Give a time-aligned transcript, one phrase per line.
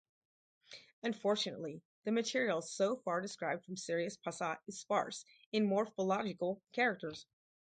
[1.03, 7.27] Unfortunately, the material so far described from Sirius Passet is sparse in morphological characters.